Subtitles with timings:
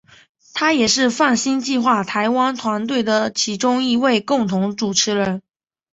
[0.55, 5.43] 他也是泛星计画台湾团队的其中一位共同主持人。